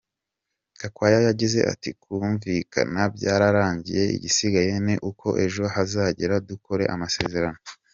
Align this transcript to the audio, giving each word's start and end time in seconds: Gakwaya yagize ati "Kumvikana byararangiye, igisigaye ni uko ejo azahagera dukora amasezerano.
Gakwaya 0.79 1.19
yagize 1.27 1.59
ati 1.73 1.89
"Kumvikana 2.01 3.01
byararangiye, 3.15 4.03
igisigaye 4.15 4.73
ni 4.85 4.95
uko 5.09 5.27
ejo 5.45 5.63
azahagera 5.81 6.35
dukora 6.49 6.85
amasezerano. 6.95 7.59